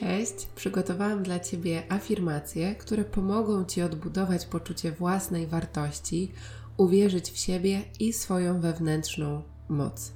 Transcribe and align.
Cześć, 0.00 0.46
przygotowałam 0.54 1.22
dla 1.22 1.40
Ciebie 1.40 1.82
afirmacje, 1.88 2.74
które 2.74 3.04
pomogą 3.04 3.64
Ci 3.64 3.82
odbudować 3.82 4.46
poczucie 4.46 4.92
własnej 4.92 5.46
wartości, 5.46 6.32
uwierzyć 6.76 7.30
w 7.30 7.36
siebie 7.36 7.82
i 8.00 8.12
swoją 8.12 8.60
wewnętrzną 8.60 9.42
moc. 9.68 10.12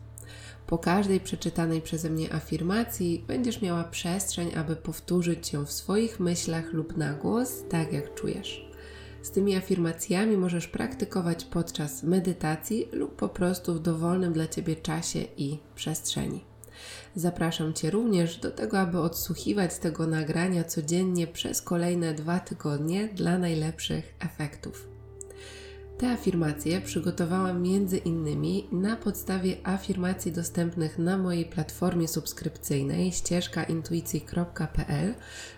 Po 0.66 0.78
każdej 0.78 1.20
przeczytanej 1.20 1.80
przeze 1.80 2.10
mnie 2.10 2.34
afirmacji 2.34 3.24
będziesz 3.26 3.62
miała 3.62 3.84
przestrzeń, 3.84 4.54
aby 4.56 4.76
powtórzyć 4.76 5.52
ją 5.52 5.64
w 5.64 5.72
swoich 5.72 6.20
myślach 6.20 6.72
lub 6.72 6.96
na 6.96 7.12
głos, 7.12 7.52
tak 7.70 7.92
jak 7.92 8.14
czujesz. 8.14 8.68
Z 9.22 9.30
tymi 9.30 9.56
afirmacjami 9.56 10.36
możesz 10.36 10.68
praktykować 10.68 11.44
podczas 11.44 12.02
medytacji 12.02 12.88
lub 12.92 13.16
po 13.16 13.28
prostu 13.28 13.74
w 13.74 13.82
dowolnym 13.82 14.32
dla 14.32 14.48
Ciebie 14.48 14.76
czasie 14.76 15.20
i 15.36 15.58
przestrzeni. 15.74 16.51
Zapraszam 17.16 17.74
Cię 17.74 17.90
również 17.90 18.36
do 18.36 18.50
tego, 18.50 18.78
aby 18.78 18.98
odsłuchiwać 18.98 19.78
tego 19.78 20.06
nagrania 20.06 20.64
codziennie 20.64 21.26
przez 21.26 21.62
kolejne 21.62 22.14
dwa 22.14 22.40
tygodnie 22.40 23.08
dla 23.08 23.38
najlepszych 23.38 24.14
efektów. 24.20 24.92
Te 26.02 26.10
afirmacje 26.10 26.80
przygotowałam 26.80 27.62
między 27.62 27.98
innymi 27.98 28.68
na 28.72 28.96
podstawie 28.96 29.66
afirmacji 29.66 30.32
dostępnych 30.32 30.98
na 30.98 31.18
mojej 31.18 31.44
platformie 31.44 32.08
subskrypcyjnej 32.08 33.12
ścieżkaintuicji.pl, 33.12 35.14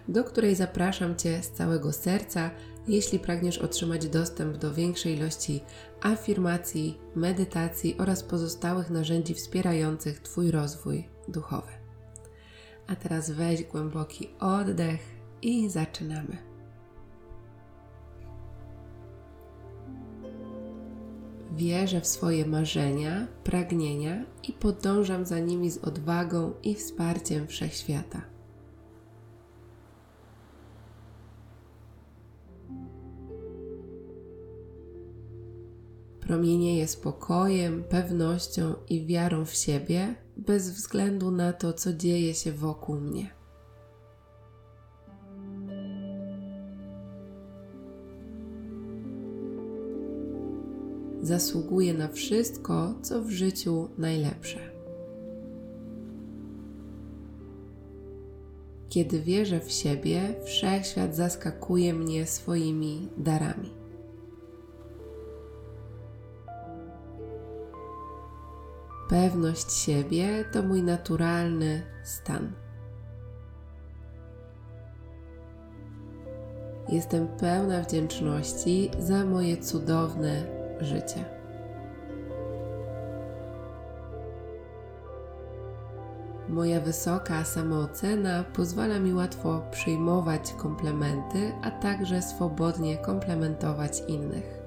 do 0.09 0.25
której 0.25 0.55
zapraszam 0.55 1.17
Cię 1.17 1.43
z 1.43 1.51
całego 1.51 1.93
serca, 1.93 2.51
jeśli 2.89 3.19
pragniesz 3.19 3.59
otrzymać 3.59 4.09
dostęp 4.09 4.57
do 4.57 4.75
większej 4.75 5.17
ilości 5.17 5.61
afirmacji, 6.03 6.99
medytacji 7.15 7.97
oraz 7.99 8.23
pozostałych 8.23 8.91
narzędzi 8.91 9.35
wspierających 9.35 10.21
Twój 10.21 10.51
rozwój 10.51 11.14
duchowy. 11.29 11.73
A 12.87 12.97
teraz 12.97 13.31
weź 13.31 13.63
głęboki 13.65 14.29
oddech 14.41 15.01
i 15.43 15.71
zaczynamy. 15.71 16.37
Wierzę 21.57 22.01
w 22.01 22.07
swoje 22.07 22.47
marzenia, 22.47 23.27
pragnienia 23.45 24.25
i 24.49 24.53
podążam 24.53 25.27
za 25.27 25.39
nimi 25.39 25.71
z 25.71 25.79
odwagą 25.79 26.53
i 26.63 26.75
wsparciem 26.75 27.47
wszechświata. 27.47 28.23
Promienieje 36.21 36.89
spokojem, 36.89 37.85
pewnością 37.85 38.75
i 38.89 39.07
wiarą 39.07 39.45
w 39.45 39.55
siebie, 39.55 40.15
bez 40.37 40.71
względu 40.71 41.31
na 41.31 41.53
to, 41.53 41.73
co 41.73 41.93
dzieje 41.93 42.35
się 42.35 42.53
wokół 42.53 42.97
mnie. 42.97 43.35
Zasługuję 51.23 51.95
na 51.95 52.09
wszystko, 52.09 52.95
co 53.03 53.23
w 53.23 53.31
życiu 53.31 53.89
najlepsze. 53.99 54.59
Kiedy 58.89 59.21
wierzę 59.21 59.61
w 59.61 59.73
siebie, 59.73 60.35
wszechświat 60.45 61.17
zaskakuje 61.17 61.95
mnie 61.95 62.27
swoimi 62.27 63.09
darami. 63.19 63.84
Pewność 69.15 69.73
siebie 69.73 70.45
to 70.53 70.63
mój 70.63 70.83
naturalny 70.83 71.83
stan. 72.03 72.53
Jestem 76.89 77.29
pełna 77.29 77.81
wdzięczności 77.83 78.91
za 78.99 79.25
moje 79.25 79.57
cudowne 79.57 80.43
życie. 80.81 81.25
Moja 86.49 86.81
wysoka 86.81 87.45
samoocena 87.45 88.45
pozwala 88.45 88.99
mi 88.99 89.15
łatwo 89.15 89.63
przyjmować 89.71 90.53
komplementy, 90.53 91.53
a 91.63 91.71
także 91.71 92.23
swobodnie 92.23 92.97
komplementować 92.99 94.03
innych. 94.09 94.64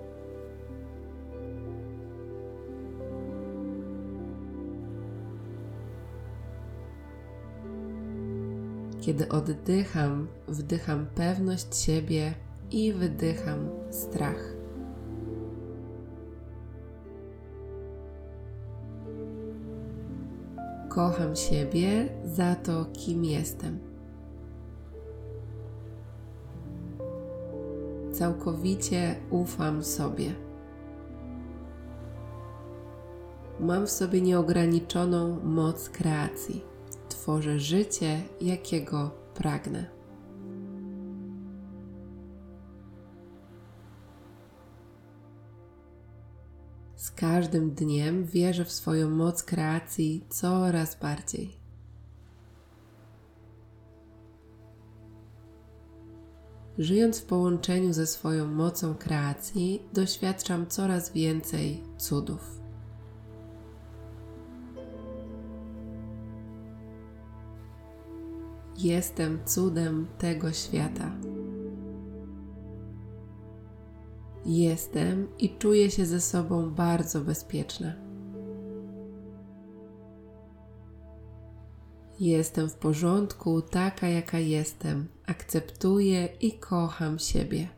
Kiedy 9.07 9.29
oddycham, 9.29 10.27
wdycham 10.47 11.05
pewność 11.15 11.77
siebie 11.77 12.33
i 12.71 12.93
wydycham 12.93 13.69
strach. 13.89 14.53
Kocham 20.89 21.35
siebie 21.35 22.09
za 22.25 22.55
to, 22.55 22.85
kim 22.85 23.25
jestem. 23.25 23.79
Całkowicie 28.11 29.15
ufam 29.29 29.83
sobie. 29.83 30.33
Mam 33.59 33.87
w 33.87 33.91
sobie 33.91 34.21
nieograniczoną 34.21 35.39
moc 35.43 35.89
kreacji 35.89 36.76
tworzę 37.27 37.59
życie, 37.59 38.21
jakiego 38.41 39.11
pragnę. 39.33 39.89
Z 46.95 47.11
każdym 47.11 47.71
dniem 47.71 48.25
wierzę 48.25 48.65
w 48.65 48.71
swoją 48.71 49.09
moc 49.09 49.43
kreacji 49.43 50.25
coraz 50.29 50.99
bardziej. 50.99 51.59
Żyjąc 56.77 57.19
w 57.19 57.25
połączeniu 57.25 57.93
ze 57.93 58.07
swoją 58.07 58.47
mocą 58.47 58.95
kreacji, 58.95 59.81
doświadczam 59.93 60.67
coraz 60.67 61.11
więcej 61.13 61.83
cudów. 61.97 62.56
Jestem 68.77 69.39
cudem 69.45 70.07
tego 70.17 70.51
świata. 70.51 71.11
Jestem 74.45 75.27
i 75.39 75.57
czuję 75.57 75.91
się 75.91 76.05
ze 76.05 76.21
sobą 76.21 76.69
bardzo 76.71 77.21
bezpieczna. 77.21 77.93
Jestem 82.19 82.69
w 82.69 82.75
porządku, 82.75 83.61
taka 83.61 84.07
jaka 84.07 84.39
jestem. 84.39 85.07
Akceptuję 85.25 86.25
i 86.41 86.59
kocham 86.59 87.19
siebie. 87.19 87.76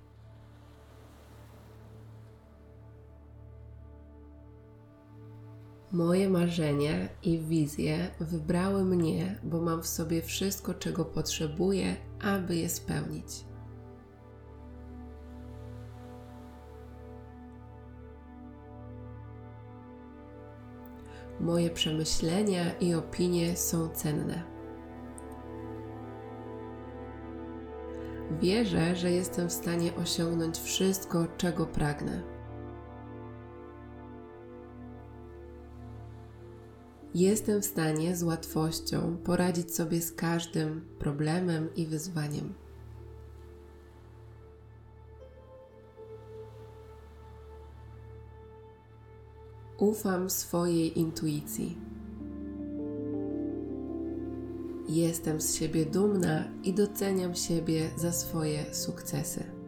Moje 5.92 6.30
marzenia 6.30 7.10
i 7.24 7.40
wizje 7.40 8.08
wybrały 8.20 8.86
mnie, 8.86 9.40
bo 9.44 9.62
mam 9.62 9.82
w 9.82 9.88
sobie 9.88 10.22
wszystko, 10.22 10.74
czego 10.74 11.06
potrzebuję, 11.06 11.96
aby 12.22 12.56
je 12.56 12.70
spełnić. 12.70 13.46
Moje 21.40 21.70
przemyślenia 21.70 22.74
i 22.80 22.94
opinie 22.94 23.58
są 23.58 23.90
cenne. 23.90 24.44
Wierzę, 28.42 28.96
że 28.96 29.12
jestem 29.12 29.50
w 29.50 29.54
stanie 29.54 29.96
osiągnąć 29.96 30.58
wszystko, 30.60 31.28
czego 31.38 31.66
pragnę. 31.66 32.39
Jestem 37.16 37.62
w 37.62 37.66
stanie 37.66 38.16
z 38.16 38.24
łatwością 38.24 39.18
poradzić 39.24 39.76
sobie 39.76 40.02
z 40.02 40.12
każdym 40.12 40.82
problemem 41.00 41.76
i 41.76 41.86
wyzwaniem. 41.86 42.54
Ufam 49.78 50.30
swojej 50.30 51.00
intuicji. 51.00 51.78
Jestem 54.90 55.42
z 55.42 55.56
siebie 55.56 55.86
dumna 55.86 56.44
i 56.64 56.74
doceniam 56.74 57.36
siebie 57.36 57.90
za 57.98 58.12
swoje 58.12 58.76
sukcesy. 58.76 59.59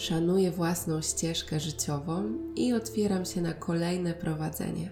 Szanuję 0.00 0.50
własną 0.50 1.02
ścieżkę 1.02 1.60
życiową 1.60 2.32
i 2.56 2.72
otwieram 2.72 3.24
się 3.24 3.40
na 3.40 3.52
kolejne 3.52 4.14
prowadzenie. 4.14 4.90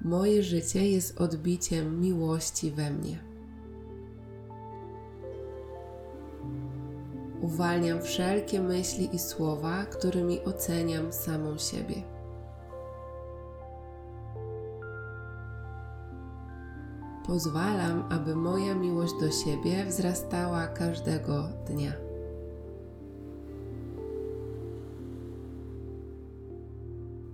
Moje 0.00 0.42
życie 0.42 0.90
jest 0.90 1.20
odbiciem 1.20 2.00
miłości 2.00 2.70
we 2.70 2.90
mnie. 2.90 3.18
Uwalniam 7.42 8.02
wszelkie 8.02 8.60
myśli 8.60 9.14
i 9.14 9.18
słowa, 9.18 9.84
którymi 9.84 10.44
oceniam 10.44 11.12
samą 11.12 11.58
siebie. 11.58 12.17
Pozwalam, 17.28 18.04
aby 18.10 18.36
moja 18.36 18.74
miłość 18.74 19.12
do 19.20 19.30
siebie 19.30 19.84
wzrastała 19.84 20.66
każdego 20.66 21.48
dnia. 21.66 21.92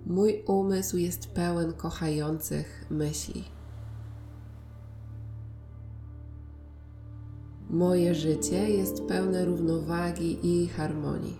Mój 0.05 0.43
umysł 0.47 0.97
jest 0.97 1.27
pełen 1.27 1.73
kochających 1.73 2.85
myśli. 2.89 3.43
Moje 7.69 8.15
życie 8.15 8.69
jest 8.69 9.03
pełne 9.03 9.45
równowagi 9.45 10.39
i 10.43 10.67
harmonii. 10.67 11.37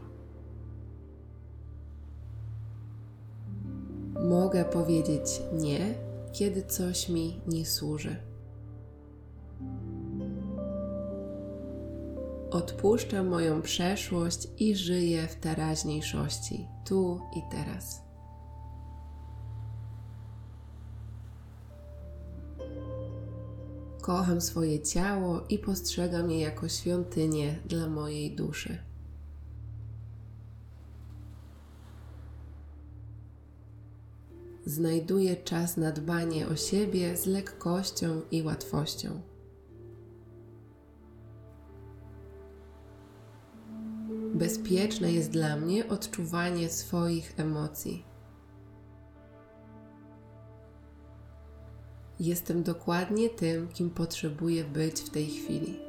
Mogę 4.29 4.65
powiedzieć 4.65 5.41
nie, 5.53 5.95
kiedy 6.33 6.63
coś 6.63 7.09
mi 7.09 7.39
nie 7.47 7.65
służy. 7.65 8.34
Odpuszczam 12.51 13.27
moją 13.27 13.61
przeszłość 13.61 14.47
i 14.59 14.75
żyję 14.75 15.27
w 15.27 15.35
teraźniejszości, 15.35 16.67
tu 16.85 17.21
i 17.35 17.41
teraz. 17.51 18.05
Kocham 24.01 24.41
swoje 24.41 24.79
ciało 24.79 25.41
i 25.49 25.59
postrzegam 25.59 26.31
je 26.31 26.39
jako 26.39 26.69
świątynię 26.69 27.59
dla 27.65 27.87
mojej 27.87 28.35
duszy. 28.35 28.77
Znajduję 34.65 35.35
czas 35.35 35.77
na 35.77 35.91
dbanie 35.91 36.47
o 36.47 36.55
siebie 36.55 37.17
z 37.17 37.25
lekkością 37.25 38.21
i 38.31 38.43
łatwością. 38.43 39.21
Bezpieczne 44.35 45.11
jest 45.11 45.31
dla 45.31 45.57
mnie 45.57 45.87
odczuwanie 45.87 46.69
swoich 46.69 47.33
emocji. 47.37 48.03
Jestem 52.19 52.63
dokładnie 52.63 53.29
tym, 53.29 53.67
kim 53.67 53.89
potrzebuję 53.89 54.63
być 54.63 55.01
w 55.01 55.09
tej 55.09 55.27
chwili. 55.27 55.79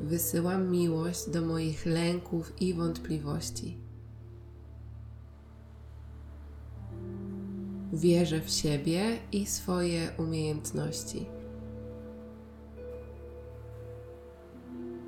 Wysyłam 0.00 0.70
miłość 0.70 1.30
do 1.30 1.42
moich 1.42 1.86
lęków 1.86 2.60
i 2.60 2.74
wątpliwości. 2.74 3.78
Wierzę 7.92 8.40
w 8.40 8.50
siebie 8.50 9.18
i 9.32 9.46
swoje 9.46 10.12
umiejętności. 10.18 11.41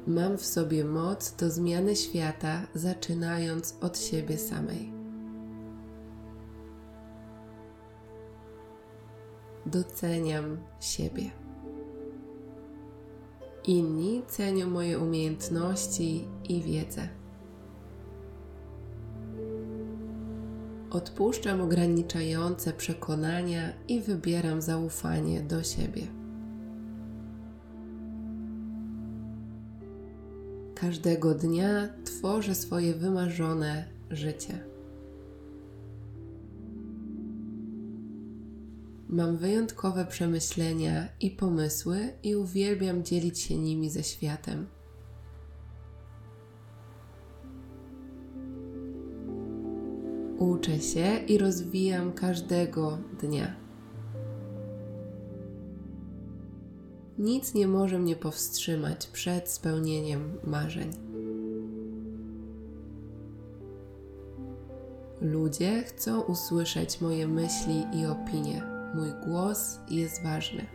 Mam 0.06 0.38
w 0.38 0.46
sobie 0.46 0.84
moc 0.84 1.36
do 1.36 1.50
zmiany 1.50 1.96
świata, 1.96 2.66
zaczynając 2.74 3.76
od 3.80 3.98
siebie 3.98 4.38
samej. 4.38 5.04
doceniam 9.66 10.58
siebie. 10.80 11.30
Inni 13.66 14.22
cenią 14.26 14.70
moje 14.70 14.98
umiejętności 14.98 16.28
i 16.48 16.62
wiedzę. 16.62 17.08
Odpuszczam 20.90 21.60
ograniczające 21.60 22.72
przekonania 22.72 23.72
i 23.88 24.00
wybieram 24.00 24.62
zaufanie 24.62 25.40
do 25.40 25.62
siebie. 25.62 26.23
Każdego 30.84 31.34
dnia 31.34 31.88
tworzę 32.04 32.54
swoje 32.54 32.94
wymarzone 32.94 33.84
życie. 34.10 34.64
Mam 39.08 39.36
wyjątkowe 39.36 40.06
przemyślenia 40.06 41.08
i 41.20 41.30
pomysły 41.30 42.12
i 42.22 42.36
uwielbiam 42.36 43.04
dzielić 43.04 43.38
się 43.38 43.56
nimi 43.56 43.90
ze 43.90 44.02
światem. 44.02 44.66
Uczę 50.38 50.80
się 50.80 51.18
i 51.28 51.38
rozwijam 51.38 52.12
każdego 52.12 52.98
dnia. 53.20 53.63
Nic 57.24 57.54
nie 57.54 57.68
może 57.68 57.98
mnie 57.98 58.16
powstrzymać 58.16 59.06
przed 59.06 59.50
spełnieniem 59.50 60.38
marzeń. 60.44 60.90
Ludzie 65.20 65.82
chcą 65.82 66.20
usłyszeć 66.20 67.00
moje 67.00 67.28
myśli 67.28 67.86
i 67.92 68.06
opinie 68.06 68.62
mój 68.94 69.08
głos 69.26 69.78
jest 69.90 70.22
ważny. 70.22 70.66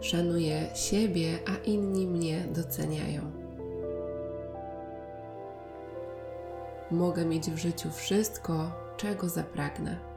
Szanuję 0.00 0.68
siebie, 0.74 1.38
a 1.46 1.56
inni 1.64 2.06
mnie 2.06 2.44
doceniają. 2.54 3.22
Mogę 6.90 7.24
mieć 7.24 7.50
w 7.50 7.58
życiu 7.58 7.90
wszystko, 7.90 8.72
czego 8.96 9.28
zapragnę. 9.28 10.07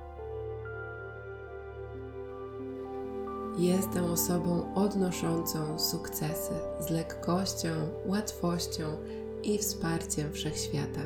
Jestem 3.57 4.05
osobą 4.05 4.73
odnoszącą 4.75 5.79
sukcesy 5.79 6.53
z 6.79 6.89
lekkością, 6.89 7.69
łatwością 8.05 8.83
i 9.43 9.57
wsparciem 9.57 10.33
wszechświata. 10.33 11.01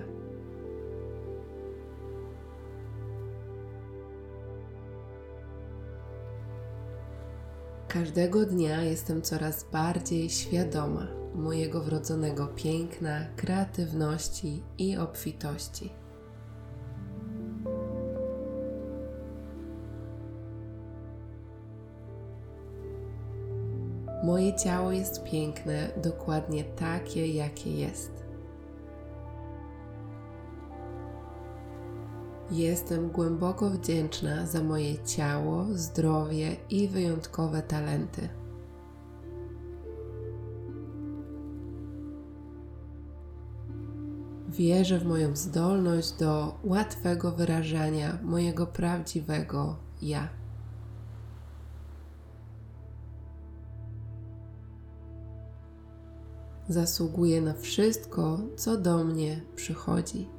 Każdego 7.88 8.46
dnia 8.46 8.82
jestem 8.82 9.22
coraz 9.22 9.66
bardziej 9.72 10.30
świadoma 10.30 11.08
mojego 11.36 11.82
wrodzonego 11.82 12.48
piękna, 12.48 13.26
kreatywności 13.36 14.64
i 14.78 14.98
obfitości. 14.98 16.05
Moje 24.26 24.56
ciało 24.56 24.92
jest 24.92 25.24
piękne 25.24 25.90
dokładnie 26.04 26.64
takie, 26.64 27.28
jakie 27.28 27.72
jest. 27.72 28.12
Jestem 32.52 33.10
głęboko 33.10 33.70
wdzięczna 33.70 34.46
za 34.46 34.64
moje 34.64 35.04
ciało, 35.04 35.66
zdrowie 35.72 36.56
i 36.70 36.88
wyjątkowe 36.88 37.62
talenty. 37.62 38.30
Wierzę 44.50 45.00
w 45.00 45.06
moją 45.06 45.36
zdolność 45.36 46.12
do 46.12 46.60
łatwego 46.64 47.32
wyrażania 47.32 48.20
mojego 48.24 48.68
prawdziwego 48.68 49.76
ja. 50.02 50.45
Zasługuję 56.70 57.42
na 57.42 57.54
wszystko, 57.54 58.40
co 58.56 58.78
do 58.78 59.04
mnie 59.04 59.42
przychodzi. 59.56 60.30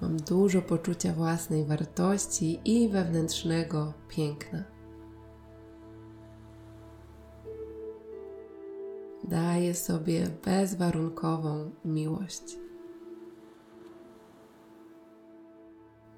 Mam 0.00 0.16
dużo 0.16 0.62
poczucia 0.62 1.12
własnej 1.12 1.64
wartości 1.64 2.60
i 2.64 2.88
wewnętrznego 2.88 3.92
piękna. 4.08 4.64
Daję 9.24 9.74
sobie 9.74 10.26
bezwarunkową 10.44 11.70
miłość. 11.84 12.58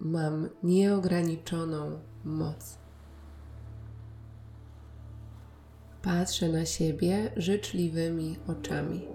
Mam 0.00 0.48
nieograniczoną 0.62 2.00
moc. 2.24 2.83
Patrzę 6.04 6.48
na 6.48 6.66
siebie 6.66 7.30
życzliwymi 7.36 8.36
oczami. 8.48 9.08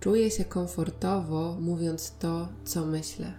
Czuję 0.00 0.30
się 0.30 0.44
komfortowo, 0.44 1.56
mówiąc 1.60 2.18
to, 2.18 2.48
co 2.64 2.86
myślę. 2.86 3.32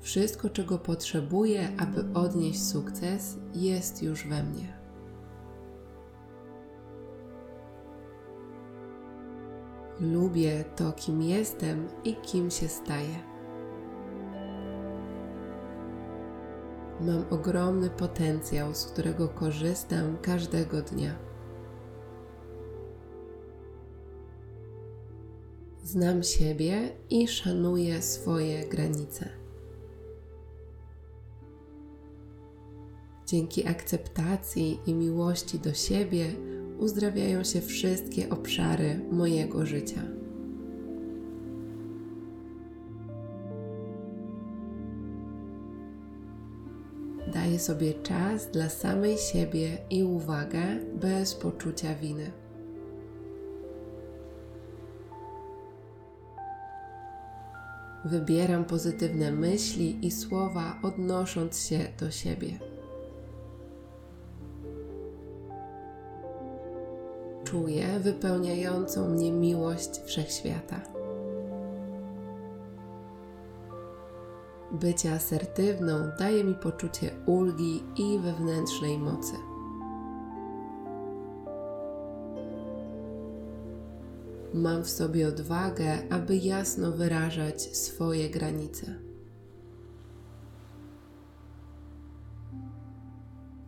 Wszystko, 0.00 0.50
czego 0.50 0.78
potrzebuję, 0.78 1.68
aby 1.78 2.18
odnieść 2.18 2.62
sukces, 2.62 3.36
jest 3.54 4.02
już 4.02 4.26
we 4.26 4.42
mnie. 4.42 4.78
Lubię 10.00 10.64
to, 10.76 10.92
kim 10.92 11.22
jestem 11.22 11.88
i 12.04 12.16
kim 12.16 12.50
się 12.50 12.68
staję. 12.68 13.37
Mam 17.00 17.24
ogromny 17.30 17.90
potencjał, 17.90 18.74
z 18.74 18.84
którego 18.84 19.28
korzystam 19.28 20.18
każdego 20.22 20.82
dnia. 20.82 21.18
Znam 25.84 26.22
siebie 26.22 26.88
i 27.10 27.28
szanuję 27.28 28.02
swoje 28.02 28.68
granice. 28.68 29.28
Dzięki 33.26 33.66
akceptacji 33.66 34.80
i 34.86 34.94
miłości 34.94 35.58
do 35.58 35.74
siebie 35.74 36.26
uzdrawiają 36.78 37.44
się 37.44 37.60
wszystkie 37.60 38.30
obszary 38.30 39.00
mojego 39.12 39.66
życia. 39.66 40.02
Sobie 47.58 47.94
czas 47.94 48.46
dla 48.46 48.68
samej 48.68 49.18
siebie 49.18 49.78
i 49.90 50.04
uwagę 50.04 50.60
bez 50.94 51.34
poczucia 51.34 51.94
winy. 51.94 52.30
Wybieram 58.04 58.64
pozytywne 58.64 59.32
myśli 59.32 60.06
i 60.06 60.10
słowa, 60.10 60.78
odnosząc 60.82 61.66
się 61.66 61.78
do 62.00 62.10
siebie. 62.10 62.58
czuję 67.50 68.00
wypełniającą 68.00 69.08
mnie 69.08 69.32
miłość 69.32 69.90
wszechświata. 70.04 70.97
Bycie 74.72 75.12
asertywną 75.12 76.10
daje 76.18 76.44
mi 76.44 76.54
poczucie 76.54 77.10
ulgi 77.26 77.82
i 77.96 78.18
wewnętrznej 78.18 78.98
mocy. 78.98 79.32
Mam 84.54 84.84
w 84.84 84.90
sobie 84.90 85.28
odwagę, 85.28 85.98
aby 86.10 86.36
jasno 86.36 86.92
wyrażać 86.92 87.76
swoje 87.76 88.30
granice. 88.30 89.08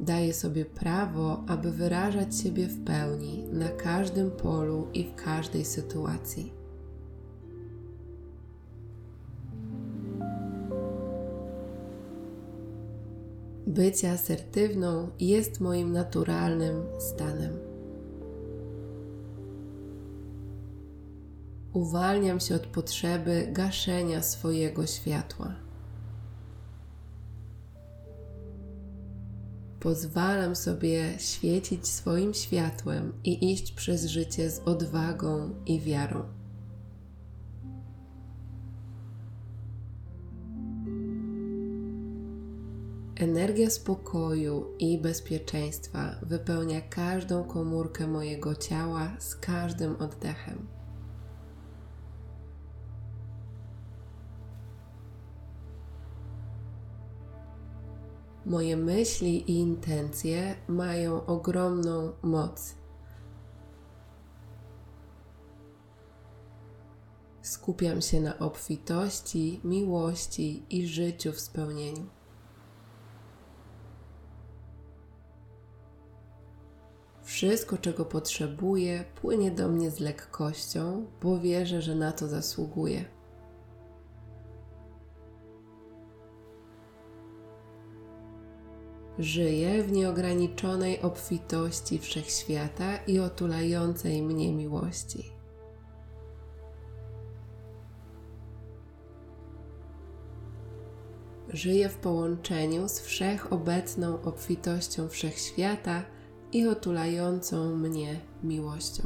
daje 0.00 0.34
sobie 0.34 0.64
prawo, 0.64 1.44
aby 1.46 1.72
wyrażać 1.72 2.36
siebie 2.36 2.66
w 2.66 2.84
pełni 2.84 3.44
na 3.52 3.68
każdym 3.68 4.30
polu 4.30 4.88
i 4.94 5.04
w 5.04 5.14
każdej 5.14 5.64
sytuacji. 5.64 6.59
Bycie 13.70 14.12
asertywną 14.12 15.08
jest 15.20 15.60
moim 15.60 15.92
naturalnym 15.92 16.82
stanem. 16.98 17.58
Uwalniam 21.72 22.40
się 22.40 22.54
od 22.54 22.66
potrzeby 22.66 23.48
gaszenia 23.52 24.22
swojego 24.22 24.86
światła. 24.86 25.54
pozwalam 29.80 30.56
sobie 30.56 31.18
świecić 31.18 31.88
swoim 31.88 32.34
światłem 32.34 33.12
i 33.24 33.52
iść 33.52 33.72
przez 33.72 34.04
życie 34.06 34.50
z 34.50 34.58
odwagą 34.58 35.50
i 35.66 35.80
wiarą. 35.80 36.39
Energia 43.20 43.70
spokoju 43.70 44.76
i 44.78 44.98
bezpieczeństwa 44.98 46.14
wypełnia 46.22 46.80
każdą 46.80 47.44
komórkę 47.44 48.06
mojego 48.06 48.54
ciała 48.54 49.16
z 49.18 49.36
każdym 49.36 49.96
oddechem. 49.96 50.66
Moje 58.46 58.76
myśli 58.76 59.50
i 59.50 59.58
intencje 59.58 60.56
mają 60.68 61.26
ogromną 61.26 62.12
moc. 62.22 62.74
Skupiam 67.42 68.00
się 68.00 68.20
na 68.20 68.38
obfitości, 68.38 69.60
miłości 69.64 70.62
i 70.70 70.86
życiu 70.86 71.32
w 71.32 71.40
spełnieniu. 71.40 72.19
Wszystko, 77.40 77.78
czego 77.78 78.04
potrzebuję, 78.04 79.04
płynie 79.14 79.50
do 79.50 79.68
mnie 79.68 79.90
z 79.90 80.00
lekkością, 80.00 81.06
bo 81.22 81.38
wierzę, 81.38 81.82
że 81.82 81.94
na 81.94 82.12
to 82.12 82.28
zasługuję. 82.28 83.04
Żyję 89.18 89.82
w 89.82 89.92
nieograniczonej 89.92 91.02
obfitości 91.02 91.98
wszechświata 91.98 92.96
i 92.96 93.18
otulającej 93.18 94.22
mnie 94.22 94.52
miłości. 94.52 95.32
Żyję 101.48 101.88
w 101.88 101.96
połączeniu 101.96 102.88
z 102.88 103.00
wszechobecną 103.00 104.22
obfitością 104.22 105.08
wszechświata 105.08 106.19
i 106.52 106.66
otulającą 106.66 107.76
mnie 107.76 108.20
miłością. 108.42 109.02